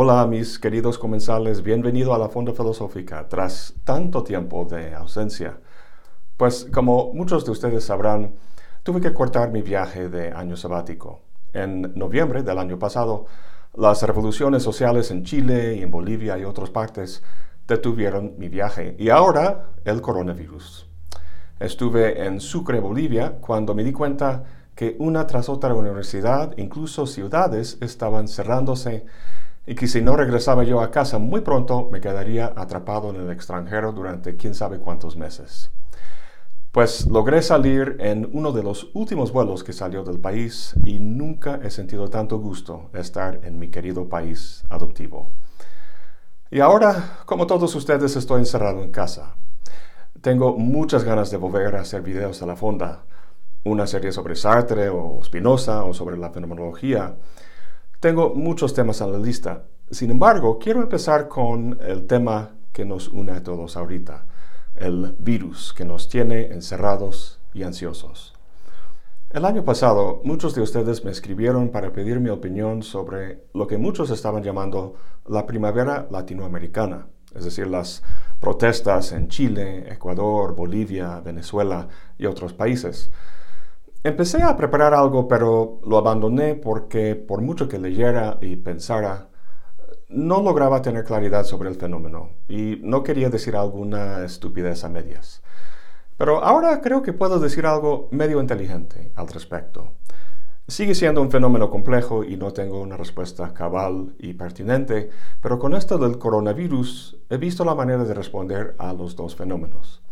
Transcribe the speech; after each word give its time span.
Hola 0.00 0.24
mis 0.28 0.60
queridos 0.60 0.96
comensales, 0.96 1.64
bienvenido 1.64 2.14
a 2.14 2.18
la 2.18 2.28
Fonda 2.28 2.52
Filosófica 2.52 3.26
tras 3.28 3.74
tanto 3.82 4.22
tiempo 4.22 4.64
de 4.64 4.94
ausencia. 4.94 5.58
Pues 6.36 6.68
como 6.72 7.12
muchos 7.14 7.44
de 7.44 7.50
ustedes 7.50 7.82
sabrán, 7.82 8.36
tuve 8.84 9.00
que 9.00 9.12
cortar 9.12 9.50
mi 9.50 9.60
viaje 9.60 10.08
de 10.08 10.30
año 10.30 10.56
sabático. 10.56 11.22
En 11.52 11.94
noviembre 11.96 12.44
del 12.44 12.58
año 12.58 12.78
pasado, 12.78 13.26
las 13.74 14.00
revoluciones 14.04 14.62
sociales 14.62 15.10
en 15.10 15.24
Chile 15.24 15.74
y 15.74 15.82
en 15.82 15.90
Bolivia 15.90 16.38
y 16.38 16.44
otras 16.44 16.70
partes 16.70 17.24
detuvieron 17.66 18.34
mi 18.38 18.48
viaje 18.48 18.94
y 19.00 19.08
ahora 19.08 19.70
el 19.84 20.00
coronavirus. 20.00 20.88
Estuve 21.58 22.24
en 22.24 22.38
Sucre, 22.38 22.78
Bolivia, 22.78 23.38
cuando 23.40 23.74
me 23.74 23.82
di 23.82 23.90
cuenta 23.90 24.44
que 24.76 24.94
una 25.00 25.26
tras 25.26 25.48
otra 25.48 25.74
universidad, 25.74 26.56
incluso 26.56 27.04
ciudades, 27.04 27.78
estaban 27.80 28.28
cerrándose 28.28 29.04
y 29.68 29.74
que 29.74 29.86
si 29.86 30.00
no 30.00 30.16
regresaba 30.16 30.64
yo 30.64 30.80
a 30.80 30.90
casa 30.90 31.18
muy 31.18 31.42
pronto 31.42 31.90
me 31.92 32.00
quedaría 32.00 32.54
atrapado 32.56 33.10
en 33.10 33.16
el 33.16 33.30
extranjero 33.30 33.92
durante 33.92 34.34
quién 34.34 34.54
sabe 34.54 34.78
cuántos 34.78 35.18
meses. 35.18 35.70
Pues 36.72 37.06
logré 37.06 37.42
salir 37.42 37.98
en 38.00 38.30
uno 38.32 38.52
de 38.52 38.62
los 38.62 38.88
últimos 38.94 39.30
vuelos 39.30 39.64
que 39.64 39.74
salió 39.74 40.04
del 40.04 40.20
país 40.20 40.72
y 40.84 41.00
nunca 41.00 41.60
he 41.62 41.70
sentido 41.70 42.08
tanto 42.08 42.38
gusto 42.38 42.88
estar 42.94 43.40
en 43.42 43.58
mi 43.58 43.68
querido 43.68 44.08
país 44.08 44.64
adoptivo. 44.70 45.32
Y 46.50 46.60
ahora, 46.60 47.18
como 47.26 47.46
todos 47.46 47.74
ustedes, 47.74 48.16
estoy 48.16 48.40
encerrado 48.40 48.82
en 48.82 48.90
casa. 48.90 49.34
Tengo 50.22 50.56
muchas 50.56 51.04
ganas 51.04 51.30
de 51.30 51.36
volver 51.36 51.76
a 51.76 51.82
hacer 51.82 52.00
videos 52.00 52.40
a 52.40 52.46
la 52.46 52.56
fonda, 52.56 53.04
una 53.64 53.86
serie 53.86 54.12
sobre 54.12 54.34
Sartre 54.34 54.88
o 54.88 55.20
Spinoza 55.22 55.84
o 55.84 55.92
sobre 55.92 56.16
la 56.16 56.30
fenomenología, 56.30 57.16
tengo 58.00 58.34
muchos 58.34 58.74
temas 58.74 59.00
en 59.00 59.12
la 59.12 59.18
lista. 59.18 59.64
Sin 59.90 60.10
embargo, 60.10 60.58
quiero 60.58 60.82
empezar 60.82 61.28
con 61.28 61.78
el 61.80 62.06
tema 62.06 62.52
que 62.72 62.84
nos 62.84 63.08
une 63.08 63.32
a 63.32 63.42
todos 63.42 63.76
ahorita, 63.76 64.26
el 64.76 65.16
virus 65.18 65.72
que 65.74 65.84
nos 65.84 66.08
tiene 66.08 66.52
encerrados 66.52 67.40
y 67.54 67.62
ansiosos. 67.62 68.34
El 69.30 69.44
año 69.44 69.64
pasado, 69.64 70.20
muchos 70.24 70.54
de 70.54 70.62
ustedes 70.62 71.04
me 71.04 71.10
escribieron 71.10 71.70
para 71.70 71.92
pedir 71.92 72.20
mi 72.20 72.30
opinión 72.30 72.82
sobre 72.82 73.44
lo 73.52 73.66
que 73.66 73.76
muchos 73.76 74.10
estaban 74.10 74.42
llamando 74.42 74.94
la 75.26 75.44
primavera 75.44 76.06
latinoamericana, 76.10 77.08
es 77.34 77.44
decir, 77.44 77.66
las 77.66 78.02
protestas 78.40 79.12
en 79.12 79.28
Chile, 79.28 79.92
Ecuador, 79.92 80.54
Bolivia, 80.54 81.20
Venezuela 81.20 81.88
y 82.16 82.26
otros 82.26 82.54
países. 82.54 83.10
Empecé 84.04 84.42
a 84.42 84.56
preparar 84.56 84.94
algo, 84.94 85.26
pero 85.26 85.80
lo 85.84 85.98
abandoné 85.98 86.54
porque 86.54 87.16
por 87.16 87.42
mucho 87.42 87.68
que 87.68 87.80
leyera 87.80 88.38
y 88.40 88.54
pensara, 88.54 89.28
no 90.08 90.40
lograba 90.40 90.82
tener 90.82 91.04
claridad 91.04 91.42
sobre 91.44 91.68
el 91.68 91.74
fenómeno 91.74 92.30
y 92.48 92.78
no 92.82 93.02
quería 93.02 93.28
decir 93.28 93.56
alguna 93.56 94.24
estupidez 94.24 94.84
a 94.84 94.88
medias. 94.88 95.42
Pero 96.16 96.44
ahora 96.44 96.80
creo 96.80 97.02
que 97.02 97.12
puedo 97.12 97.40
decir 97.40 97.66
algo 97.66 98.08
medio 98.12 98.40
inteligente 98.40 99.12
al 99.16 99.28
respecto. 99.28 99.92
Sigue 100.68 100.94
siendo 100.94 101.20
un 101.20 101.30
fenómeno 101.30 101.68
complejo 101.68 102.22
y 102.22 102.36
no 102.36 102.52
tengo 102.52 102.80
una 102.80 102.96
respuesta 102.96 103.52
cabal 103.52 104.14
y 104.18 104.34
pertinente, 104.34 105.10
pero 105.40 105.58
con 105.58 105.74
esto 105.74 105.98
del 105.98 106.18
coronavirus 106.18 107.18
he 107.30 107.36
visto 107.36 107.64
la 107.64 107.74
manera 107.74 108.04
de 108.04 108.14
responder 108.14 108.76
a 108.78 108.92
los 108.92 109.16
dos 109.16 109.34
fenómenos. 109.34 110.02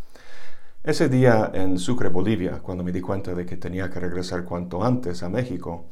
Ese 0.86 1.08
día 1.08 1.50
en 1.52 1.80
Sucre, 1.80 2.10
Bolivia, 2.10 2.60
cuando 2.62 2.84
me 2.84 2.92
di 2.92 3.00
cuenta 3.00 3.34
de 3.34 3.44
que 3.44 3.56
tenía 3.56 3.90
que 3.90 3.98
regresar 3.98 4.44
cuanto 4.44 4.84
antes 4.84 5.24
a 5.24 5.28
México, 5.28 5.86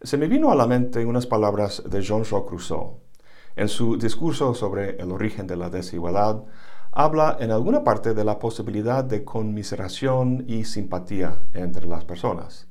se 0.00 0.16
me 0.16 0.28
vino 0.28 0.50
a 0.50 0.54
la 0.54 0.66
mente 0.66 1.04
unas 1.04 1.26
palabras 1.26 1.82
de 1.84 2.00
Jean-Jacques 2.00 2.50
Rousseau. 2.50 3.00
En 3.54 3.68
su 3.68 3.98
discurso 3.98 4.54
sobre 4.54 4.96
el 4.96 5.12
origen 5.12 5.46
de 5.46 5.58
la 5.58 5.68
desigualdad, 5.68 6.42
habla 6.90 7.36
en 7.38 7.50
alguna 7.50 7.84
parte 7.84 8.14
de 8.14 8.24
la 8.24 8.38
posibilidad 8.38 9.04
de 9.04 9.24
conmiseración 9.24 10.46
y 10.48 10.64
simpatía 10.64 11.42
entre 11.52 11.86
las 11.86 12.06
personas. 12.06 12.66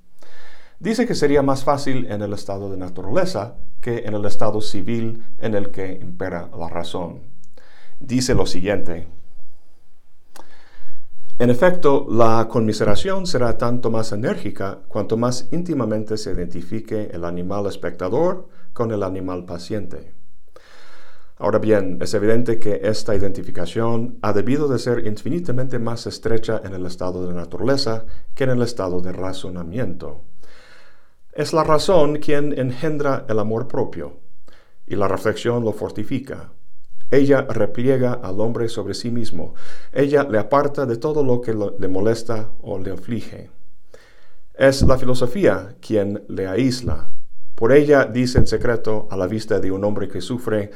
Dice 0.79 1.05
que 1.05 1.13
sería 1.13 1.43
más 1.43 1.63
fácil 1.63 2.07
en 2.09 2.23
el 2.23 2.33
estado 2.33 2.71
de 2.71 2.77
naturaleza 2.77 3.57
que 3.79 4.05
en 4.07 4.15
el 4.15 4.25
estado 4.25 4.59
civil 4.61 5.23
en 5.37 5.53
el 5.53 5.69
que 5.69 5.99
impera 6.01 6.49
la 6.57 6.67
razón. 6.67 7.27
Dice 7.99 8.33
lo 8.33 8.47
siguiente, 8.47 9.07
en 11.39 11.49
efecto, 11.49 12.05
la 12.09 12.49
conmiseración 12.49 13.25
será 13.25 13.57
tanto 13.57 13.89
más 13.89 14.11
enérgica 14.11 14.79
cuanto 14.89 15.15
más 15.15 15.47
íntimamente 15.51 16.17
se 16.17 16.33
identifique 16.33 17.09
el 17.13 17.23
animal 17.23 17.65
espectador 17.67 18.49
con 18.73 18.91
el 18.91 19.03
animal 19.03 19.45
paciente. 19.45 20.13
Ahora 21.37 21.59
bien, 21.59 21.97
es 22.01 22.13
evidente 22.13 22.59
que 22.59 22.81
esta 22.83 23.15
identificación 23.15 24.19
ha 24.21 24.33
debido 24.33 24.67
de 24.67 24.79
ser 24.79 25.07
infinitamente 25.07 25.79
más 25.79 26.05
estrecha 26.07 26.59
en 26.61 26.73
el 26.73 26.85
estado 26.85 27.25
de 27.25 27.33
naturaleza 27.33 28.03
que 28.35 28.43
en 28.43 28.49
el 28.49 28.61
estado 28.61 28.99
de 28.99 29.13
razonamiento. 29.13 30.25
Es 31.31 31.53
la 31.53 31.63
razón 31.63 32.17
quien 32.17 32.51
engendra 32.59 33.25
el 33.29 33.39
amor 33.39 33.69
propio, 33.69 34.17
y 34.85 34.97
la 34.97 35.07
reflexión 35.07 35.63
lo 35.63 35.71
fortifica. 35.71 36.51
Ella 37.11 37.41
repliega 37.41 38.13
al 38.13 38.39
hombre 38.39 38.69
sobre 38.69 38.93
sí 38.93 39.09
mismo. 39.09 39.55
Ella 39.91 40.23
le 40.23 40.37
aparta 40.37 40.85
de 40.85 40.97
todo 40.97 41.23
lo 41.23 41.41
que 41.41 41.53
le 41.53 41.87
molesta 41.87 42.51
o 42.61 42.77
le 42.77 42.91
aflige. 42.91 43.49
Es 44.53 44.81
la 44.83 44.97
filosofía 44.97 45.75
quien 45.79 46.23
le 46.27 46.47
aísla. 46.47 47.11
Por 47.55 47.71
ella 47.71 48.05
dice 48.05 48.37
en 48.37 48.47
secreto 48.47 49.07
a 49.09 49.17
la 49.17 49.27
vista 49.27 49.59
de 49.59 49.71
un 49.71 49.83
hombre 49.83 50.07
que 50.07 50.21
sufre, 50.21 50.71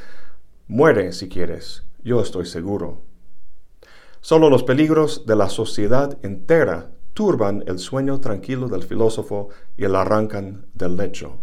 muere 0.67 1.13
si 1.13 1.29
quieres, 1.29 1.83
yo 2.03 2.21
estoy 2.21 2.45
seguro. 2.45 3.01
Solo 4.21 4.49
los 4.49 4.63
peligros 4.63 5.25
de 5.25 5.35
la 5.35 5.49
sociedad 5.49 6.17
entera 6.23 6.91
turban 7.13 7.63
el 7.67 7.77
sueño 7.77 8.19
tranquilo 8.19 8.67
del 8.67 8.83
filósofo 8.83 9.49
y 9.77 9.83
el 9.83 9.95
arrancan 9.95 10.65
del 10.73 10.95
lecho. 10.95 11.37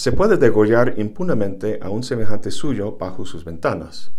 Se 0.00 0.12
puede 0.12 0.38
degollar 0.38 0.94
impunemente 0.96 1.78
a 1.82 1.90
un 1.90 2.02
semejante 2.02 2.50
suyo 2.50 2.96
bajo 2.96 3.26
sus 3.26 3.44
ventanas. 3.44 4.12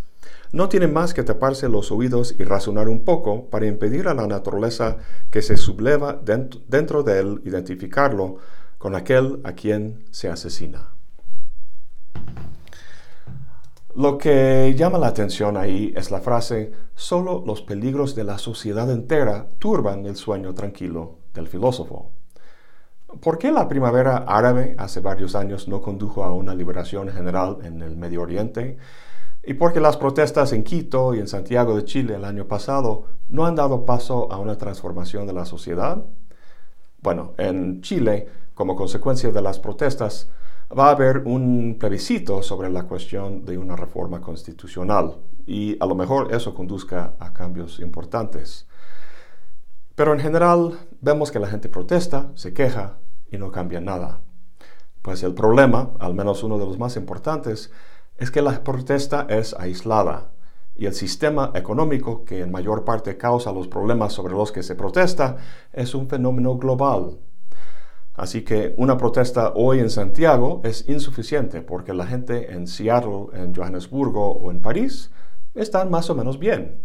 No 0.51 0.69
tiene 0.69 0.85
más 0.85 1.15
que 1.15 1.23
taparse 1.23 1.69
los 1.69 1.91
oídos 1.91 2.35
y 2.37 2.43
razonar 2.43 2.87
un 2.87 3.03
poco 3.03 3.49
para 3.49 3.65
impedir 3.65 4.07
a 4.07 4.13
la 4.13 4.27
naturaleza 4.27 4.97
que 5.31 5.41
se 5.41 5.57
subleva 5.57 6.21
dentro, 6.23 7.01
de 7.01 7.19
él 7.19 7.41
identificarlo 7.45 8.35
con 8.77 8.93
aquel 8.93 9.41
a 9.43 9.53
quien 9.53 10.05
se 10.11 10.29
asesina. 10.29 10.93
Lo 13.95 14.19
que 14.19 14.75
llama 14.77 14.99
la 14.99 15.07
atención 15.07 15.57
ahí 15.57 15.93
es 15.95 16.11
la 16.11 16.21
frase, 16.21 16.73
solo 16.93 17.43
los 17.43 17.63
peligros 17.63 18.13
de 18.13 18.23
la 18.23 18.37
sociedad 18.37 18.91
entera 18.91 19.47
turban 19.57 20.05
el 20.05 20.15
sueño 20.15 20.53
tranquilo 20.53 21.17
del 21.33 21.47
filósofo. 21.47 22.11
¿Por 23.19 23.37
qué 23.37 23.51
la 23.51 23.67
primavera 23.67 24.17
árabe 24.17 24.73
hace 24.77 25.01
varios 25.01 25.35
años 25.35 25.67
no 25.67 25.81
condujo 25.81 26.23
a 26.23 26.31
una 26.31 26.55
liberación 26.55 27.09
general 27.09 27.57
en 27.63 27.81
el 27.81 27.97
Medio 27.97 28.21
Oriente? 28.21 28.77
¿Y 29.43 29.55
por 29.55 29.73
qué 29.73 29.81
las 29.81 29.97
protestas 29.97 30.53
en 30.53 30.63
Quito 30.63 31.13
y 31.13 31.19
en 31.19 31.27
Santiago 31.27 31.75
de 31.75 31.83
Chile 31.83 32.15
el 32.15 32.23
año 32.23 32.47
pasado 32.47 33.07
no 33.27 33.45
han 33.45 33.55
dado 33.55 33.85
paso 33.85 34.31
a 34.31 34.37
una 34.37 34.57
transformación 34.57 35.27
de 35.27 35.33
la 35.33 35.45
sociedad? 35.45 36.05
Bueno, 37.01 37.33
en 37.37 37.81
Chile, 37.81 38.29
como 38.53 38.75
consecuencia 38.75 39.31
de 39.31 39.41
las 39.41 39.59
protestas, 39.59 40.29
va 40.77 40.87
a 40.87 40.91
haber 40.91 41.19
un 41.25 41.77
plebiscito 41.77 42.41
sobre 42.41 42.69
la 42.69 42.83
cuestión 42.83 43.43
de 43.43 43.57
una 43.57 43.75
reforma 43.75 44.21
constitucional 44.21 45.17
y 45.45 45.75
a 45.81 45.85
lo 45.85 45.95
mejor 45.95 46.33
eso 46.33 46.53
conduzca 46.53 47.15
a 47.19 47.33
cambios 47.33 47.79
importantes. 47.81 48.67
Pero 49.95 50.13
en 50.13 50.21
general 50.21 50.79
vemos 51.01 51.29
que 51.29 51.39
la 51.39 51.47
gente 51.47 51.67
protesta, 51.67 52.31
se 52.35 52.53
queja 52.53 52.97
y 53.31 53.37
no 53.37 53.51
cambia 53.51 53.81
nada. 53.81 54.21
Pues 55.01 55.23
el 55.23 55.33
problema, 55.33 55.91
al 55.99 56.13
menos 56.13 56.43
uno 56.43 56.59
de 56.59 56.65
los 56.65 56.77
más 56.77 56.95
importantes, 56.95 57.71
es 58.17 58.29
que 58.29 58.41
la 58.41 58.63
protesta 58.63 59.25
es 59.29 59.55
aislada 59.55 60.31
y 60.75 60.85
el 60.85 60.93
sistema 60.93 61.51
económico 61.55 62.23
que 62.23 62.41
en 62.41 62.51
mayor 62.51 62.85
parte 62.85 63.17
causa 63.17 63.51
los 63.51 63.67
problemas 63.67 64.13
sobre 64.13 64.33
los 64.33 64.51
que 64.51 64.63
se 64.63 64.75
protesta 64.75 65.37
es 65.73 65.95
un 65.95 66.07
fenómeno 66.07 66.57
global. 66.57 67.19
Así 68.13 68.43
que 68.43 68.73
una 68.77 68.97
protesta 68.97 69.53
hoy 69.55 69.79
en 69.79 69.89
Santiago 69.89 70.61
es 70.63 70.87
insuficiente 70.87 71.61
porque 71.61 71.93
la 71.93 72.05
gente 72.05 72.53
en 72.53 72.67
Seattle, 72.67 73.27
en 73.33 73.55
Johannesburgo 73.55 74.31
o 74.31 74.51
en 74.51 74.61
París 74.61 75.11
están 75.53 75.89
más 75.89 76.09
o 76.09 76.15
menos 76.15 76.39
bien. 76.39 76.81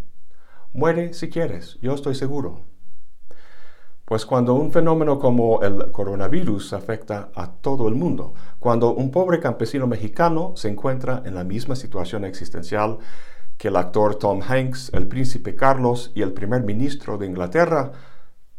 Muere 0.72 1.12
si 1.14 1.28
quieres, 1.28 1.78
yo 1.80 1.94
estoy 1.94 2.14
seguro. 2.14 2.75
Pues 4.06 4.24
cuando 4.24 4.54
un 4.54 4.70
fenómeno 4.70 5.18
como 5.18 5.62
el 5.62 5.90
coronavirus 5.90 6.74
afecta 6.74 7.30
a 7.34 7.50
todo 7.50 7.88
el 7.88 7.96
mundo, 7.96 8.34
cuando 8.60 8.94
un 8.94 9.10
pobre 9.10 9.40
campesino 9.40 9.88
mexicano 9.88 10.52
se 10.54 10.68
encuentra 10.68 11.24
en 11.24 11.34
la 11.34 11.42
misma 11.42 11.74
situación 11.74 12.24
existencial 12.24 12.98
que 13.58 13.66
el 13.66 13.74
actor 13.74 14.14
Tom 14.14 14.42
Hanks, 14.46 14.92
el 14.94 15.08
príncipe 15.08 15.56
Carlos 15.56 16.12
y 16.14 16.22
el 16.22 16.32
primer 16.32 16.62
ministro 16.62 17.18
de 17.18 17.26
Inglaterra, 17.26 17.90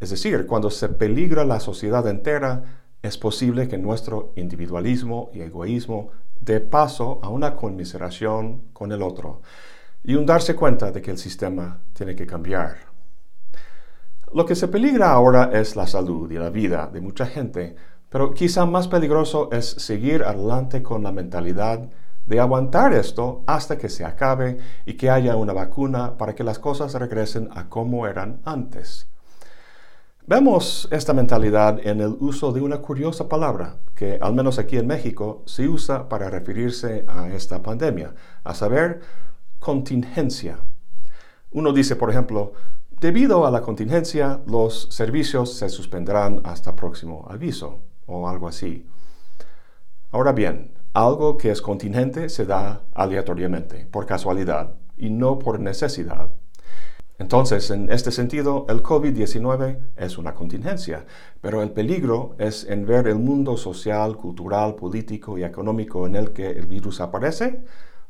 es 0.02 0.10
decir, 0.10 0.48
cuando 0.48 0.70
se 0.70 0.90
peligra 0.90 1.46
la 1.46 1.62
sociedad 1.62 2.06
entera, 2.10 2.64
es 3.02 3.18
posible 3.18 3.70
que 3.70 3.78
nuestro 3.78 4.34
individualismo 4.36 5.30
y 5.34 5.40
egoísmo 5.40 6.10
dé 6.42 6.60
paso 6.60 7.22
a 7.24 7.30
una 7.30 7.56
conmiseración 7.56 8.64
con 8.74 8.92
el 8.92 9.02
otro 9.02 9.42
y 10.04 10.16
un 10.16 10.26
darse 10.26 10.58
cuenta 10.58 10.92
de 10.92 11.02
que 11.02 11.12
el 11.12 11.18
sistema 11.18 11.80
tiene 11.94 12.18
que 12.18 12.28
cambiar. 12.28 12.97
Lo 14.34 14.46
que 14.46 14.56
se 14.56 14.68
peligra 14.68 15.12
ahora 15.12 15.52
es 15.54 15.78
la 15.78 15.88
salud 15.88 16.30
y 16.30 16.36
la 16.36 16.50
vida 16.50 16.90
de 16.92 17.00
mucha 17.00 17.26
gente, 17.26 17.76
pero 18.10 18.34
quizá 18.34 18.66
más 18.66 18.90
peligroso 18.90 19.50
es 19.54 19.66
seguir 19.66 20.24
adelante 20.24 20.84
con 20.84 21.02
la 21.04 21.14
mentalidad 21.14 21.90
de 22.26 22.40
aguantar 22.42 22.94
esto 22.94 23.44
hasta 23.48 23.78
que 23.78 23.88
se 23.88 24.04
acabe 24.04 24.58
y 24.86 24.96
que 24.96 25.10
haya 25.10 25.38
una 25.38 25.54
vacuna 25.54 26.18
para 26.18 26.36
que 26.36 26.44
las 26.44 26.60
cosas 26.60 26.94
regresen 26.94 27.50
a 27.56 27.70
como 27.70 28.06
eran 28.06 28.42
antes. 28.44 29.08
Vemos 30.26 30.90
esta 30.92 31.14
mentalidad 31.14 31.80
en 31.88 32.02
el 32.02 32.18
uso 32.20 32.52
de 32.52 32.60
una 32.60 32.80
curiosa 32.80 33.30
palabra 33.30 33.78
que, 33.96 34.20
al 34.22 34.34
menos 34.34 34.60
aquí 34.60 34.78
en 34.78 34.88
México, 34.88 35.42
se 35.46 35.70
usa 35.70 36.10
para 36.10 36.30
referirse 36.30 37.06
a 37.08 37.30
esta 37.30 37.64
pandemia, 37.64 38.14
a 38.44 38.54
saber, 38.54 39.00
contingencia. 39.60 40.60
Uno 41.52 41.72
dice, 41.72 41.96
por 41.96 42.10
ejemplo, 42.10 42.52
debido 43.00 43.46
a 43.46 43.52
la 43.52 43.62
contingencia, 43.62 44.42
los 44.48 44.88
servicios 44.92 45.54
se 45.54 45.70
suspenderán 45.70 46.42
hasta 46.44 46.76
próximo 46.76 47.26
aviso, 47.30 47.82
o 48.06 48.28
algo 48.28 48.48
así. 48.48 48.88
Ahora 50.12 50.32
bien, 50.32 50.74
algo 50.94 51.38
que 51.38 51.52
es 51.52 51.62
contingente 51.62 52.30
se 52.30 52.46
da 52.46 52.84
aleatoriamente, 52.94 53.86
por 53.92 54.06
casualidad, 54.06 54.76
y 54.98 55.10
no 55.10 55.38
por 55.38 55.60
necesidad. 55.60 56.32
Entonces, 57.20 57.72
en 57.72 57.92
este 57.92 58.12
sentido, 58.12 58.66
el 58.70 58.84
COVID-19 58.84 59.80
es 59.96 60.18
una 60.20 60.36
contingencia, 60.36 61.06
pero 61.42 61.64
el 61.64 61.72
peligro 61.72 62.36
es 62.38 62.64
en 62.64 62.86
ver 62.86 63.08
el 63.08 63.18
mundo 63.18 63.58
social, 63.58 64.18
cultural, 64.18 64.76
político 64.76 65.38
y 65.38 65.44
económico 65.44 66.06
en 66.06 66.16
el 66.16 66.32
que 66.32 66.52
el 66.52 66.68
virus 66.68 67.02
aparece 67.02 67.64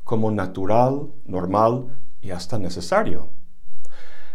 como 0.03 0.31
natural, 0.31 1.09
normal 1.25 1.87
y 2.21 2.31
hasta 2.31 2.57
necesario. 2.57 3.29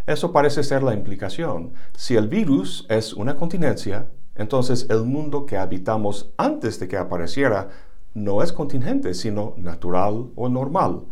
Eso 0.07 0.33
parece 0.33 0.63
ser 0.63 0.83
la 0.83 0.95
implicación. 0.95 1.75
Si 1.95 2.17
el 2.17 2.29
virus 2.29 2.87
es 2.89 3.13
una 3.13 3.37
contingencia, 3.37 4.09
entonces 4.35 4.87
el 4.91 5.05
mundo 5.05 5.47
que 5.47 5.57
habitamos 5.57 6.33
antes 6.37 6.81
de 6.81 6.89
que 6.89 6.97
apareciera 6.97 7.69
no 8.15 8.43
es 8.43 8.53
contingente, 8.53 9.15
sino 9.15 9.55
natural 9.57 10.31
o 10.35 10.49
normal. 10.49 11.07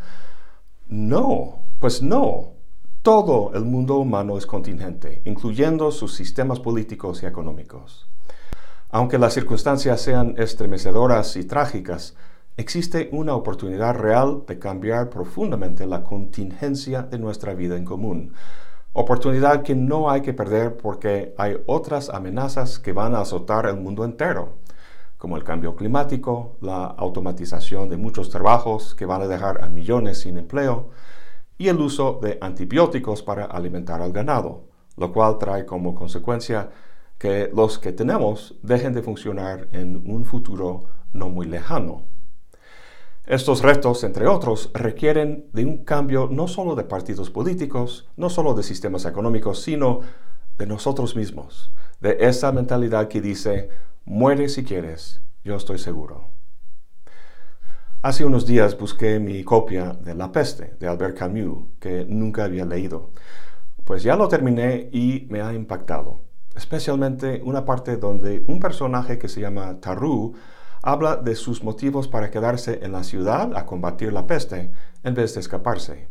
No, 0.88 1.62
pues 1.78 2.02
no. 2.02 2.54
Todo 3.02 3.52
el 3.54 3.64
mundo 3.64 3.96
humano 3.96 4.36
es 4.36 4.44
contingente, 4.44 5.22
incluyendo 5.24 5.90
sus 5.90 6.14
sistemas 6.14 6.60
políticos 6.60 7.22
y 7.22 7.26
económicos. 7.26 8.06
Aunque 8.90 9.18
las 9.18 9.34
circunstancias 9.34 10.00
sean 10.00 10.34
estremecedoras 10.36 11.36
y 11.36 11.44
trágicas, 11.44 12.16
existe 12.56 13.08
una 13.12 13.34
oportunidad 13.34 13.94
real 13.94 14.42
de 14.46 14.58
cambiar 14.58 15.08
profundamente 15.08 15.86
la 15.86 16.02
contingencia 16.02 17.02
de 17.02 17.18
nuestra 17.18 17.54
vida 17.54 17.76
en 17.76 17.84
común. 17.84 18.34
Oportunidad 18.92 19.62
que 19.62 19.74
no 19.74 20.10
hay 20.10 20.20
que 20.20 20.32
perder 20.34 20.76
porque 20.76 21.34
hay 21.38 21.56
otras 21.66 22.10
amenazas 22.10 22.78
que 22.78 22.92
van 22.92 23.14
a 23.14 23.20
azotar 23.20 23.66
el 23.66 23.76
mundo 23.76 24.04
entero 24.04 24.58
como 25.20 25.36
el 25.36 25.44
cambio 25.44 25.76
climático, 25.76 26.56
la 26.62 26.86
automatización 26.86 27.90
de 27.90 27.98
muchos 27.98 28.30
trabajos 28.30 28.94
que 28.94 29.04
van 29.04 29.20
a 29.20 29.28
dejar 29.28 29.62
a 29.62 29.68
millones 29.68 30.20
sin 30.20 30.38
empleo, 30.38 30.88
y 31.58 31.68
el 31.68 31.78
uso 31.78 32.18
de 32.22 32.38
antibióticos 32.40 33.22
para 33.22 33.44
alimentar 33.44 34.00
al 34.00 34.12
ganado, 34.12 34.64
lo 34.96 35.12
cual 35.12 35.36
trae 35.36 35.66
como 35.66 35.94
consecuencia 35.94 36.70
que 37.18 37.50
los 37.54 37.78
que 37.78 37.92
tenemos 37.92 38.58
dejen 38.62 38.94
de 38.94 39.02
funcionar 39.02 39.68
en 39.72 40.10
un 40.10 40.24
futuro 40.24 40.86
no 41.12 41.28
muy 41.28 41.46
lejano. 41.46 42.06
Estos 43.26 43.62
retos, 43.62 44.02
entre 44.02 44.26
otros, 44.26 44.70
requieren 44.72 45.46
de 45.52 45.64
un 45.64 45.84
cambio 45.84 46.28
no 46.30 46.48
solo 46.48 46.74
de 46.74 46.84
partidos 46.84 47.30
políticos, 47.30 48.08
no 48.16 48.30
solo 48.30 48.54
de 48.54 48.62
sistemas 48.62 49.04
económicos, 49.04 49.62
sino 49.62 50.00
de 50.58 50.66
nosotros 50.66 51.14
mismos, 51.16 51.72
de 52.00 52.16
esa 52.20 52.50
mentalidad 52.52 53.08
que 53.08 53.20
dice, 53.20 53.70
Muere 54.04 54.48
si 54.48 54.64
quieres, 54.64 55.22
yo 55.44 55.56
estoy 55.56 55.78
seguro. 55.78 56.30
Hace 58.02 58.24
unos 58.24 58.46
días 58.46 58.78
busqué 58.78 59.20
mi 59.20 59.44
copia 59.44 59.92
de 59.92 60.14
La 60.14 60.32
peste 60.32 60.74
de 60.80 60.88
Albert 60.88 61.18
Camus, 61.18 61.66
que 61.78 62.06
nunca 62.08 62.44
había 62.44 62.64
leído. 62.64 63.10
Pues 63.84 64.02
ya 64.02 64.16
lo 64.16 64.26
terminé 64.28 64.88
y 64.90 65.26
me 65.28 65.42
ha 65.42 65.52
impactado, 65.52 66.20
especialmente 66.56 67.42
una 67.44 67.64
parte 67.66 67.98
donde 67.98 68.42
un 68.48 68.58
personaje 68.58 69.18
que 69.18 69.28
se 69.28 69.42
llama 69.42 69.80
Tarú 69.80 70.34
habla 70.82 71.16
de 71.16 71.34
sus 71.34 71.62
motivos 71.62 72.08
para 72.08 72.30
quedarse 72.30 72.80
en 72.82 72.92
la 72.92 73.04
ciudad 73.04 73.56
a 73.56 73.66
combatir 73.66 74.12
la 74.12 74.26
peste 74.26 74.70
en 75.02 75.14
vez 75.14 75.34
de 75.34 75.40
escaparse. 75.40 76.08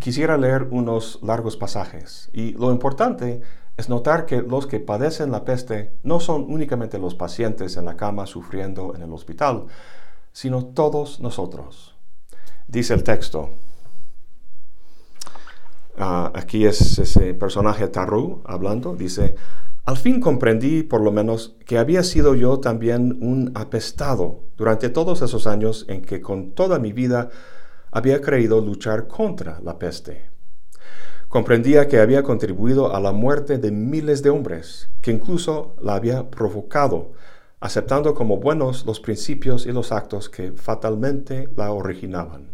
Quisiera 0.00 0.36
leer 0.36 0.68
unos 0.70 1.20
largos 1.22 1.56
pasajes 1.56 2.30
y 2.32 2.52
lo 2.52 2.72
importante 2.72 3.42
es 3.76 3.88
notar 3.88 4.26
que 4.26 4.42
los 4.42 4.66
que 4.66 4.80
padecen 4.80 5.30
la 5.30 5.44
peste 5.44 5.94
no 6.02 6.20
son 6.20 6.44
únicamente 6.48 6.98
los 6.98 7.14
pacientes 7.14 7.76
en 7.76 7.84
la 7.84 7.96
cama 7.96 8.26
sufriendo 8.26 8.94
en 8.94 9.02
el 9.02 9.12
hospital, 9.12 9.66
sino 10.32 10.64
todos 10.66 11.20
nosotros. 11.20 11.96
Dice 12.66 12.94
el 12.94 13.02
texto. 13.02 13.50
Ah, 15.96 16.32
aquí 16.34 16.66
es 16.66 16.98
ese 16.98 17.34
personaje 17.34 17.86
Taru 17.88 18.42
hablando. 18.44 18.96
Dice, 18.96 19.36
al 19.84 19.98
fin 19.98 20.20
comprendí 20.20 20.82
por 20.82 21.02
lo 21.02 21.12
menos 21.12 21.56
que 21.66 21.76
había 21.76 22.02
sido 22.02 22.34
yo 22.34 22.58
también 22.58 23.18
un 23.20 23.52
apestado 23.54 24.40
durante 24.56 24.88
todos 24.88 25.20
esos 25.20 25.46
años 25.46 25.84
en 25.88 26.00
que 26.00 26.22
con 26.22 26.52
toda 26.52 26.78
mi 26.78 26.92
vida 26.92 27.28
había 27.90 28.22
creído 28.22 28.60
luchar 28.60 29.06
contra 29.06 29.60
la 29.60 29.78
peste. 29.78 30.30
Comprendía 31.28 31.86
que 31.86 32.00
había 32.00 32.22
contribuido 32.22 32.94
a 32.94 33.00
la 33.00 33.12
muerte 33.12 33.58
de 33.58 33.72
miles 33.72 34.22
de 34.22 34.30
hombres, 34.30 34.88
que 35.02 35.10
incluso 35.10 35.76
la 35.82 35.96
había 35.96 36.30
provocado, 36.30 37.12
aceptando 37.60 38.14
como 38.14 38.38
buenos 38.38 38.86
los 38.86 39.00
principios 39.00 39.66
y 39.66 39.72
los 39.72 39.92
actos 39.92 40.28
que 40.30 40.52
fatalmente 40.52 41.48
la 41.56 41.72
originaban. 41.72 42.52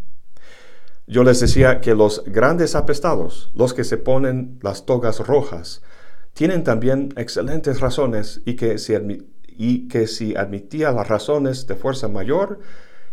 Yo 1.07 1.25
les 1.25 1.41
decía 1.41 1.81
que 1.81 1.95
los 1.95 2.25
grandes 2.25 2.75
apestados, 2.75 3.51
los 3.55 3.75
que 3.75 3.85
se 3.85 3.99
ponen 3.99 4.59
las 4.63 4.87
togas 4.87 5.27
rojas, 5.27 5.83
tienen 6.33 6.65
también 6.65 7.13
excelentes 7.17 7.81
razones 7.81 8.41
y 8.45 8.57
que 8.57 8.79
si, 8.79 10.35
admitía 10.37 10.93
las 10.93 11.09
razones 11.09 11.67
de 11.67 11.77
fuerza 11.77 12.09
mayor 12.09 12.61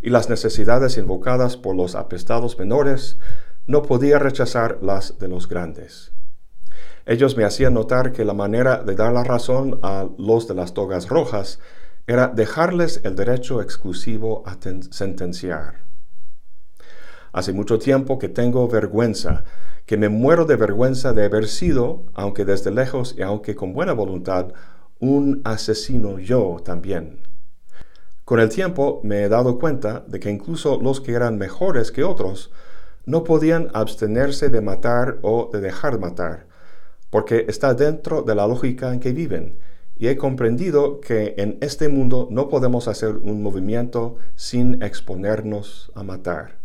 y 0.01 0.09
las 0.09 0.29
necesidades 0.29 0.97
invocadas 0.97 1.57
por 1.57 1.75
los 1.75 1.95
apestados 1.95 2.57
menores, 2.57 3.17
no 3.65 3.81
podía 3.81 4.19
rechazar 4.19 4.79
las 4.81 5.19
de 5.19 5.27
los 5.27 5.47
grandes. 5.47 6.13
Ellos 7.05 7.35
me 7.35 7.43
hacían 7.43 7.73
notar 7.73 8.11
que 8.11 8.25
la 8.25 8.33
manera 8.33 8.83
de 8.83 8.95
dar 8.95 9.13
la 9.13 9.23
razón 9.23 9.79
a 9.81 10.07
los 10.17 10.47
de 10.47 10.55
las 10.55 10.73
togas 10.73 11.09
rojas 11.09 11.59
era 12.05 12.27
dejarles 12.27 13.01
el 13.03 13.15
derecho 13.15 13.61
exclusivo 13.61 14.43
a 14.45 14.57
sentenciar. 14.91 15.86
Hace 17.37 17.53
mucho 17.53 17.77
tiempo 17.77 18.17
que 18.17 18.29
tengo 18.29 18.67
vergüenza, 18.67 19.43
que 19.85 19.95
me 19.95 20.09
muero 20.09 20.45
de 20.45 20.55
vergüenza 20.55 21.13
de 21.13 21.25
haber 21.25 21.47
sido, 21.47 22.05
aunque 22.15 22.45
desde 22.45 22.71
lejos 22.71 23.13
y 23.15 23.21
aunque 23.21 23.53
con 23.53 23.73
buena 23.73 23.93
voluntad, 23.93 24.53
un 24.97 25.41
asesino 25.43 26.17
yo 26.17 26.57
también. 26.65 27.19
Con 28.25 28.39
el 28.39 28.49
tiempo 28.49 29.01
me 29.03 29.21
he 29.21 29.29
dado 29.29 29.59
cuenta 29.59 30.03
de 30.07 30.19
que 30.19 30.31
incluso 30.31 30.79
los 30.81 30.99
que 30.99 31.11
eran 31.11 31.37
mejores 31.37 31.91
que 31.91 32.03
otros 32.03 32.49
no 33.05 33.23
podían 33.23 33.69
abstenerse 33.75 34.49
de 34.49 34.61
matar 34.61 35.19
o 35.21 35.51
de 35.53 35.61
dejar 35.61 35.99
matar, 35.99 36.47
porque 37.11 37.45
está 37.47 37.75
dentro 37.75 38.23
de 38.23 38.33
la 38.33 38.47
lógica 38.47 38.91
en 38.91 38.99
que 38.99 39.11
viven, 39.11 39.59
y 39.95 40.07
he 40.07 40.17
comprendido 40.17 41.01
que 41.01 41.35
en 41.37 41.59
este 41.61 41.87
mundo 41.87 42.29
no 42.31 42.49
podemos 42.49 42.87
hacer 42.87 43.15
un 43.15 43.43
movimiento 43.43 44.15
sin 44.33 44.81
exponernos 44.81 45.91
a 45.93 46.01
matar. 46.01 46.56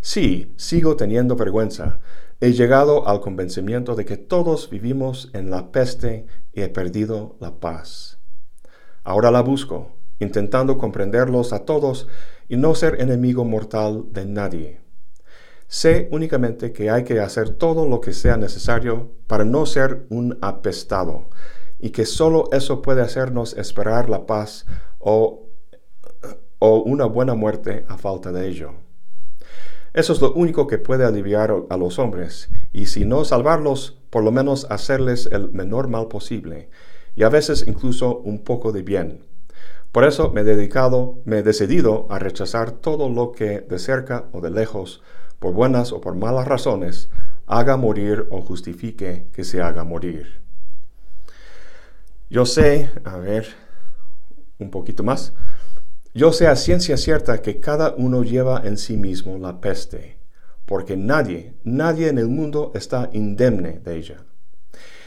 Sí, 0.00 0.54
sigo 0.56 0.96
teniendo 0.96 1.36
vergüenza. 1.36 2.00
He 2.40 2.52
llegado 2.52 3.08
al 3.08 3.20
convencimiento 3.20 3.96
de 3.96 4.04
que 4.04 4.16
todos 4.16 4.70
vivimos 4.70 5.30
en 5.32 5.50
la 5.50 5.72
peste 5.72 6.26
y 6.52 6.62
he 6.62 6.68
perdido 6.68 7.36
la 7.40 7.58
paz. 7.58 8.18
Ahora 9.02 9.30
la 9.30 9.40
busco, 9.40 9.96
intentando 10.20 10.78
comprenderlos 10.78 11.52
a 11.52 11.64
todos 11.64 12.06
y 12.48 12.56
no 12.56 12.74
ser 12.74 13.00
enemigo 13.00 13.44
mortal 13.44 14.04
de 14.12 14.24
nadie. 14.24 14.80
Sé 15.66 16.08
únicamente 16.12 16.72
que 16.72 16.90
hay 16.90 17.04
que 17.04 17.20
hacer 17.20 17.50
todo 17.50 17.88
lo 17.88 18.00
que 18.00 18.12
sea 18.12 18.36
necesario 18.36 19.12
para 19.26 19.44
no 19.44 19.66
ser 19.66 20.06
un 20.08 20.38
apestado 20.40 21.28
y 21.78 21.90
que 21.90 22.06
solo 22.06 22.48
eso 22.52 22.82
puede 22.82 23.02
hacernos 23.02 23.54
esperar 23.56 24.08
la 24.08 24.26
paz 24.26 24.64
o, 24.98 25.48
o 26.58 26.82
una 26.82 27.04
buena 27.04 27.34
muerte 27.34 27.84
a 27.88 27.98
falta 27.98 28.32
de 28.32 28.48
ello. 28.48 28.87
Eso 29.98 30.12
es 30.12 30.20
lo 30.20 30.32
único 30.34 30.68
que 30.68 30.78
puede 30.78 31.04
aliviar 31.04 31.52
a 31.68 31.76
los 31.76 31.98
hombres, 31.98 32.50
y 32.72 32.86
si 32.86 33.04
no 33.04 33.24
salvarlos, 33.24 34.00
por 34.10 34.22
lo 34.22 34.30
menos 34.30 34.64
hacerles 34.70 35.28
el 35.32 35.50
menor 35.50 35.88
mal 35.88 36.06
posible, 36.06 36.70
y 37.16 37.24
a 37.24 37.28
veces 37.28 37.64
incluso 37.66 38.18
un 38.18 38.44
poco 38.44 38.70
de 38.70 38.82
bien. 38.82 39.24
Por 39.90 40.04
eso 40.04 40.30
me 40.30 40.42
he 40.42 40.44
dedicado, 40.44 41.18
me 41.24 41.38
he 41.38 41.42
decidido 41.42 42.06
a 42.10 42.20
rechazar 42.20 42.70
todo 42.70 43.08
lo 43.08 43.32
que 43.32 43.58
de 43.58 43.80
cerca 43.80 44.28
o 44.30 44.40
de 44.40 44.52
lejos, 44.52 45.02
por 45.40 45.52
buenas 45.52 45.90
o 45.90 46.00
por 46.00 46.14
malas 46.14 46.46
razones, 46.46 47.10
haga 47.48 47.76
morir 47.76 48.28
o 48.30 48.40
justifique 48.40 49.26
que 49.32 49.42
se 49.42 49.62
haga 49.62 49.82
morir. 49.82 50.42
Yo 52.30 52.46
sé, 52.46 52.88
a 53.02 53.16
ver, 53.16 53.48
un 54.60 54.70
poquito 54.70 55.02
más, 55.02 55.34
yo 56.14 56.32
sé 56.32 56.46
a 56.46 56.56
ciencia 56.56 56.96
cierta 56.96 57.42
que 57.42 57.60
cada 57.60 57.94
uno 57.96 58.22
lleva 58.22 58.62
en 58.64 58.78
sí 58.78 58.96
mismo 58.96 59.38
la 59.38 59.60
peste, 59.60 60.18
porque 60.64 60.96
nadie, 60.96 61.54
nadie 61.64 62.08
en 62.08 62.18
el 62.18 62.28
mundo 62.28 62.72
está 62.74 63.10
indemne 63.12 63.78
de 63.80 63.96
ella. 63.96 64.24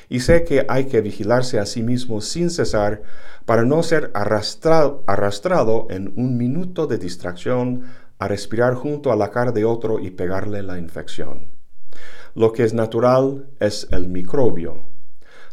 Y 0.09 0.19
sé 0.19 0.43
que 0.43 0.65
hay 0.67 0.85
que 0.85 1.01
vigilarse 1.01 1.57
a 1.59 1.65
sí 1.65 1.83
mismo 1.83 2.21
sin 2.21 2.49
cesar 2.49 3.01
para 3.45 3.63
no 3.63 3.81
ser 3.81 4.11
arrastrado, 4.13 5.03
arrastrado 5.07 5.87
en 5.89 6.13
un 6.17 6.37
minuto 6.37 6.85
de 6.85 6.97
distracción 6.97 7.83
a 8.19 8.27
respirar 8.27 8.75
junto 8.75 9.11
a 9.11 9.15
la 9.15 9.31
cara 9.31 9.51
de 9.51 9.65
otro 9.65 9.99
y 9.99 10.11
pegarle 10.11 10.61
la 10.61 10.77
infección. 10.77 11.51
Lo 12.35 12.53
que 12.53 12.63
es 12.63 12.73
natural 12.73 13.49
es 13.59 13.87
el 13.91 14.07
microbio, 14.07 14.90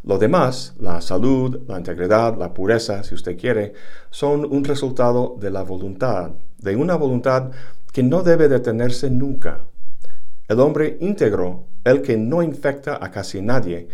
lo 0.05 0.19
demás, 0.19 0.75
la 0.79 1.01
salud, 1.01 1.61
la 1.67 1.79
integridad, 1.79 2.37
la 2.37 2.55
pureza, 2.55 3.03
si 3.03 3.15
usted 3.15 3.39
quiere, 3.39 3.73
son 4.11 4.45
un 4.45 4.65
resultado 4.65 5.37
de 5.41 5.51
la 5.51 5.63
voluntad, 5.63 6.33
de 6.59 6.77
una 6.77 6.97
voluntad 6.97 7.51
que 7.93 8.03
no 8.03 8.23
debe 8.23 8.49
detenerse 8.49 9.11
nunca. 9.11 9.61
El 10.47 10.61
hombre 10.61 10.97
íntegro, 11.01 11.67
el 11.85 12.03
que 12.03 12.17
no 12.17 12.43
infecta 12.43 12.99
a 13.05 13.11
casi 13.11 13.43
nadie, 13.43 13.89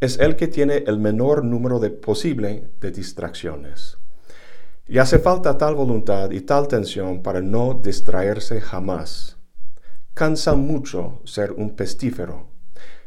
es 0.00 0.18
el 0.18 0.36
que 0.36 0.48
tiene 0.48 0.84
el 0.86 0.98
menor 0.98 1.44
número 1.44 1.80
posible 2.00 2.70
de 2.80 2.90
distracciones. 2.90 3.96
Y 4.86 4.98
hace 4.98 5.18
falta 5.18 5.56
tal 5.56 5.74
voluntad 5.74 6.30
y 6.30 6.42
tal 6.42 6.68
tensión 6.68 7.22
para 7.22 7.40
no 7.40 7.80
distraerse 7.82 8.60
jamás. 8.60 9.38
Cansa 10.12 10.54
mucho 10.54 11.22
ser 11.24 11.52
un 11.52 11.74
pestífero, 11.74 12.48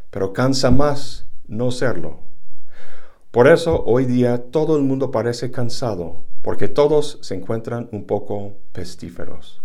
pero 0.10 0.34
cansa 0.34 0.72
más 0.72 1.27
no 1.48 1.70
serlo. 1.70 2.26
Por 3.38 3.48
eso 3.48 3.84
hoy 3.86 4.06
día 4.06 4.50
todo 4.50 4.75
el 4.77 4.82
mundo 4.82 5.12
parece 5.12 5.51
cansado, 5.51 6.24
porque 6.41 6.67
todos 6.67 7.20
se 7.22 7.36
encuentran 7.36 7.88
un 7.91 8.08
poco 8.08 8.53
pestíferos. 8.72 9.62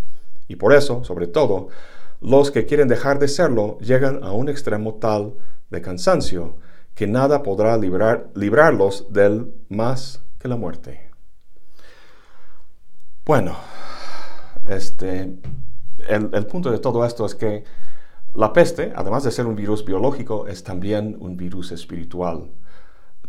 Y 0.47 0.57
por 0.57 0.75
eso, 0.75 1.05
sobre 1.05 1.27
todo, 1.27 1.69
los 2.21 2.51
que 2.51 2.67
quieren 2.67 2.87
dejar 2.87 3.19
de 3.19 3.29
serlo 3.29 3.79
llegan 3.79 4.25
a 4.25 4.33
un 4.33 4.51
extremo 4.51 4.97
tal 4.97 5.37
de 5.71 5.81
cansancio 5.81 6.59
que 6.95 7.07
nada 7.07 7.43
podrá 7.43 7.79
librarlos 7.79 9.11
del 9.11 9.55
más 9.71 10.23
que 10.39 10.49
la 10.49 10.57
muerte. 10.57 11.09
Bueno, 13.25 13.57
este, 14.69 15.39
el, 16.11 16.29
el 16.31 16.47
punto 16.47 16.71
de 16.71 16.79
todo 16.79 17.07
esto 17.07 17.25
es 17.25 17.35
que 17.35 17.65
la 18.35 18.53
peste, 18.53 18.93
además 18.95 19.25
de 19.25 19.31
ser 19.31 19.47
un 19.47 19.57
virus 19.57 19.83
biológico, 19.83 20.47
es 20.47 20.63
también 20.63 21.17
un 21.21 21.39
virus 21.39 21.73
espiritual. 21.73 22.51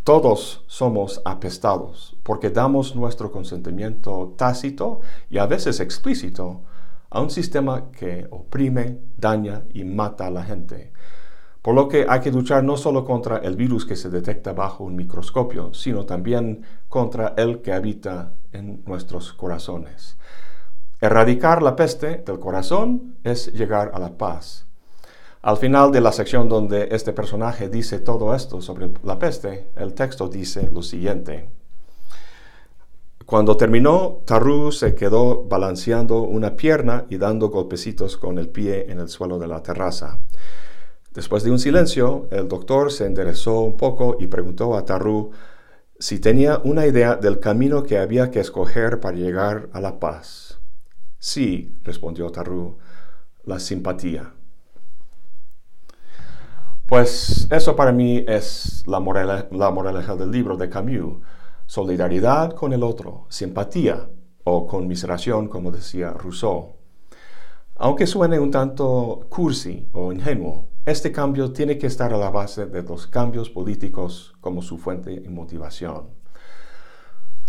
Todos 0.03 0.65
somos 0.67 1.21
apestados 1.23 2.17
porque 2.23 2.49
damos 2.49 2.93
nuestro 2.93 3.31
consentimiento 3.31 4.33
tácito 4.37 4.99
y 5.29 5.37
a 5.37 5.45
veces 5.45 5.79
explícito 5.79 6.61
a 7.09 7.21
un 7.21 7.29
sistema 7.29 7.89
que 7.91 8.27
oprime, 8.29 8.99
daña 9.15 9.63
y 9.73 9.85
mata 9.85 10.27
a 10.27 10.31
la 10.31 10.43
gente. 10.43 10.91
Por 11.61 11.73
lo 11.73 11.87
que 11.87 12.05
hay 12.09 12.19
que 12.19 12.33
luchar 12.33 12.65
no 12.65 12.75
solo 12.75 13.05
contra 13.05 13.37
el 13.37 13.55
virus 13.55 13.85
que 13.85 13.95
se 13.95 14.09
detecta 14.09 14.51
bajo 14.51 14.83
un 14.83 14.97
microscopio, 14.97 15.73
sino 15.73 16.05
también 16.05 16.63
contra 16.89 17.33
el 17.37 17.61
que 17.61 17.71
habita 17.71 18.33
en 18.51 18.83
nuestros 18.85 19.31
corazones. 19.31 20.17
Erradicar 20.99 21.63
la 21.63 21.77
peste 21.77 22.17
del 22.17 22.39
corazón 22.39 23.15
es 23.23 23.53
llegar 23.53 23.91
a 23.93 23.99
la 23.99 24.17
paz. 24.17 24.67
Al 25.43 25.57
final 25.57 25.91
de 25.91 25.99
la 25.99 26.13
sección 26.13 26.47
donde 26.47 26.87
este 26.91 27.11
personaje 27.11 27.67
dice 27.67 27.99
todo 27.99 28.33
esto 28.33 28.61
sobre 28.61 28.89
la 29.03 29.19
peste, 29.19 29.67
el 29.75 29.93
texto 29.93 30.29
dice 30.29 30.69
lo 30.71 30.81
siguiente. 30.81 31.49
Cuando 33.25 33.57
terminó, 33.57 34.21
Tarú 34.25 34.71
se 34.71 34.95
quedó 34.95 35.43
balanceando 35.43 36.21
una 36.21 36.55
pierna 36.55 37.05
y 37.09 37.17
dando 37.17 37.49
golpecitos 37.49 38.15
con 38.15 38.37
el 38.37 38.47
pie 38.47 38.85
en 38.89 39.01
el 39.01 39.09
suelo 39.09 39.37
de 39.37 39.47
la 39.47 39.61
terraza. 39.61 40.17
Después 41.13 41.43
de 41.43 41.51
un 41.51 41.59
silencio, 41.59 42.29
el 42.31 42.47
doctor 42.47 42.89
se 42.89 43.05
enderezó 43.05 43.59
un 43.59 43.75
poco 43.75 44.15
y 44.21 44.27
preguntó 44.27 44.77
a 44.77 44.85
Tarú 44.85 45.31
si 45.99 46.19
tenía 46.19 46.61
una 46.63 46.87
idea 46.87 47.17
del 47.17 47.41
camino 47.41 47.83
que 47.83 47.97
había 47.97 48.31
que 48.31 48.39
escoger 48.39 49.01
para 49.01 49.17
llegar 49.17 49.67
a 49.73 49.81
la 49.81 49.99
paz. 49.99 50.61
Sí, 51.19 51.75
respondió 51.83 52.29
Tarú, 52.29 52.77
la 53.43 53.59
simpatía. 53.59 54.35
Pues 56.93 57.47
eso 57.49 57.75
para 57.75 57.91
mí 57.91 58.23
es 58.27 58.83
la, 58.85 58.99
moraleja 58.99 60.15
del 60.15 60.29
libro 60.29 60.57
de 60.57 60.69
Camus. 60.69 61.23
Solidaridad 61.65 62.53
con 62.53 62.71
el 62.71 62.83
otro, 62.83 63.25
simpatía 63.29 64.11
o 64.43 64.67
conmiseración, 64.67 65.47
como 65.47 65.71
decía 65.71 66.11
Rousseau. 66.11 66.75
Aunque 67.77 68.05
suene 68.05 68.39
un 68.39 68.51
tanto 68.51 69.25
cursi 69.27 69.89
o 69.91 70.13
ingenuo, 70.13 70.69
este 70.85 71.11
cambio 71.11 71.51
tiene 71.51 71.79
que 71.79 71.87
estar 71.87 72.13
a 72.13 72.17
la 72.17 72.29
base 72.29 72.67
de 72.67 72.83
los 72.83 73.07
cambios 73.07 73.49
políticos 73.49 74.35
como 74.39 74.61
su 74.61 74.77
fuente 74.77 75.11
y 75.13 75.29
motivación. 75.29 76.11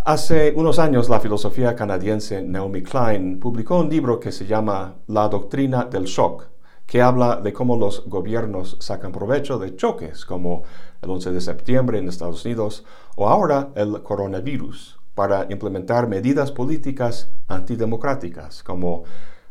Hace 0.06 0.54
unos 0.56 0.78
años 0.78 1.10
la 1.10 1.20
filosofía 1.20 1.76
canadiense 1.76 2.40
Naomi 2.42 2.82
Klein 2.82 3.40
publicó 3.40 3.80
un 3.80 3.90
libro 3.90 4.18
que 4.18 4.32
se 4.32 4.46
llama 4.46 4.96
La 5.06 5.28
doctrina 5.28 5.84
del 5.84 6.04
shock, 6.04 6.53
que 6.86 7.02
habla 7.02 7.36
de 7.36 7.52
cómo 7.52 7.76
los 7.76 8.04
gobiernos 8.06 8.76
sacan 8.80 9.12
provecho 9.12 9.58
de 9.58 9.74
choques 9.74 10.24
como 10.24 10.62
el 11.02 11.10
11 11.10 11.32
de 11.32 11.40
septiembre 11.40 11.98
en 11.98 12.08
Estados 12.08 12.44
Unidos 12.44 12.84
o 13.16 13.28
ahora 13.28 13.70
el 13.74 14.02
coronavirus 14.02 14.98
para 15.14 15.46
implementar 15.50 16.08
medidas 16.08 16.52
políticas 16.52 17.30
antidemocráticas 17.48 18.62
como 18.62 19.04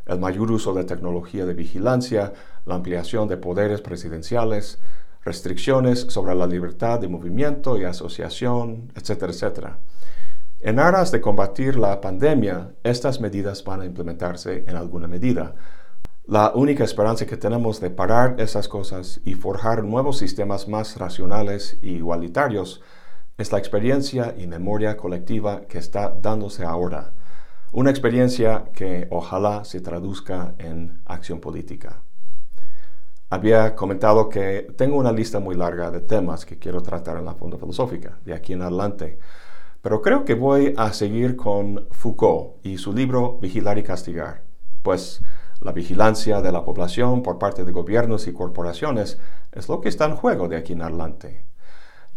el 0.06 0.18
mayor 0.18 0.50
uso 0.50 0.74
de 0.74 0.84
tecnología 0.84 1.46
de 1.46 1.54
vigilancia, 1.54 2.32
la 2.66 2.74
ampliación 2.74 3.26
de 3.26 3.38
poderes 3.38 3.80
presidenciales, 3.80 4.78
restricciones 5.24 6.00
sobre 6.00 6.34
la 6.34 6.46
libertad 6.46 7.00
de 7.00 7.08
movimiento 7.08 7.78
y 7.78 7.84
asociación, 7.84 8.92
etcétera, 8.94 9.32
etcétera. 9.32 9.78
En 10.60 10.78
aras 10.78 11.10
de 11.10 11.20
combatir 11.20 11.76
la 11.76 12.00
pandemia, 12.00 12.72
estas 12.82 13.20
medidas 13.20 13.64
van 13.64 13.80
a 13.80 13.86
implementarse 13.86 14.64
en 14.66 14.76
alguna 14.76 15.06
medida, 15.06 15.54
la 16.26 16.52
única 16.54 16.84
esperanza 16.84 17.26
que 17.26 17.36
tenemos 17.36 17.80
de 17.80 17.90
parar 17.90 18.36
esas 18.38 18.66
cosas 18.66 19.20
y 19.26 19.34
forjar 19.34 19.84
nuevos 19.84 20.16
sistemas 20.16 20.68
más 20.68 20.96
racionales 20.96 21.78
e 21.82 21.88
igualitarios 21.88 22.80
es 23.36 23.52
la 23.52 23.58
experiencia 23.58 24.34
y 24.38 24.46
memoria 24.46 24.96
colectiva 24.96 25.66
que 25.68 25.76
está 25.76 26.08
dándose 26.08 26.64
ahora. 26.64 27.12
Una 27.72 27.90
experiencia 27.90 28.64
que 28.72 29.06
ojalá 29.10 29.64
se 29.64 29.82
traduzca 29.82 30.54
en 30.56 31.02
acción 31.04 31.40
política. 31.40 32.00
Había 33.28 33.74
comentado 33.74 34.30
que 34.30 34.68
tengo 34.78 34.96
una 34.96 35.12
lista 35.12 35.40
muy 35.40 35.56
larga 35.56 35.90
de 35.90 36.00
temas 36.00 36.46
que 36.46 36.58
quiero 36.58 36.80
tratar 36.80 37.18
en 37.18 37.26
la 37.26 37.34
Fonda 37.34 37.58
Filosófica 37.58 38.18
de 38.24 38.32
aquí 38.32 38.54
en 38.54 38.62
adelante, 38.62 39.18
pero 39.82 40.00
creo 40.00 40.24
que 40.24 40.32
voy 40.32 40.72
a 40.78 40.90
seguir 40.94 41.36
con 41.36 41.86
Foucault 41.90 42.64
y 42.64 42.78
su 42.78 42.94
libro 42.94 43.36
Vigilar 43.42 43.76
y 43.76 43.82
Castigar, 43.82 44.42
pues 44.82 45.20
la 45.64 45.72
vigilancia 45.72 46.42
de 46.42 46.52
la 46.52 46.64
población 46.64 47.22
por 47.22 47.38
parte 47.38 47.64
de 47.64 47.72
gobiernos 47.72 48.28
y 48.28 48.32
corporaciones 48.32 49.18
es 49.50 49.68
lo 49.68 49.80
que 49.80 49.88
está 49.88 50.04
en 50.04 50.14
juego 50.14 50.46
de 50.46 50.56
aquí 50.56 50.74
en 50.74 50.82
adelante. 50.82 51.46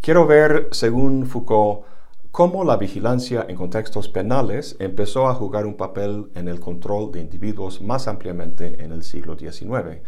Quiero 0.02 0.26
ver, 0.26 0.68
según 0.70 1.26
Foucault, 1.26 1.84
cómo 2.30 2.62
la 2.62 2.76
vigilancia 2.76 3.46
en 3.48 3.56
contextos 3.56 4.08
penales 4.08 4.76
empezó 4.78 5.28
a 5.28 5.34
jugar 5.34 5.64
un 5.64 5.76
papel 5.76 6.30
en 6.34 6.46
el 6.46 6.60
control 6.60 7.10
de 7.10 7.20
individuos 7.20 7.80
más 7.80 8.06
ampliamente 8.06 8.84
en 8.84 8.92
el 8.92 9.02
siglo 9.02 9.36
XIX 9.36 10.02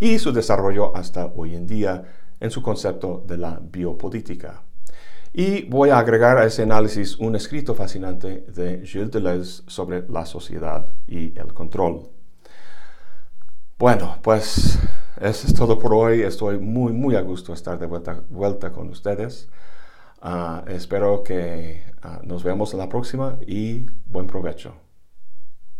y 0.00 0.18
su 0.18 0.32
desarrollo 0.32 0.94
hasta 0.96 1.26
hoy 1.36 1.54
en 1.54 1.68
día 1.68 2.04
en 2.40 2.50
su 2.50 2.60
concepto 2.60 3.22
de 3.24 3.38
la 3.38 3.60
biopolítica. 3.62 4.64
Y 5.32 5.62
voy 5.66 5.90
a 5.90 5.98
agregar 5.98 6.38
a 6.38 6.44
ese 6.44 6.64
análisis 6.64 7.16
un 7.18 7.36
escrito 7.36 7.76
fascinante 7.76 8.46
de 8.48 8.84
Gilles 8.84 9.12
Deleuze 9.12 9.62
sobre 9.68 10.08
la 10.08 10.26
sociedad 10.26 10.92
y 11.06 11.38
el 11.38 11.54
control. 11.54 12.19
Bueno, 13.80 14.18
pues 14.20 14.78
eso 15.22 15.46
es 15.46 15.54
todo 15.54 15.78
por 15.78 15.94
hoy. 15.94 16.20
Estoy 16.20 16.58
muy, 16.58 16.92
muy 16.92 17.16
a 17.16 17.22
gusto 17.22 17.54
estar 17.54 17.78
de 17.78 17.86
vuelta, 17.86 18.22
vuelta 18.28 18.72
con 18.72 18.90
ustedes. 18.90 19.48
Ah, 20.20 20.64
espero 20.68 21.22
que 21.24 21.82
ah, 22.02 22.20
nos 22.22 22.44
veamos 22.44 22.74
en 22.74 22.80
la 22.80 22.90
próxima 22.90 23.38
y 23.46 23.86
buen 24.04 24.26
provecho. 24.26 24.74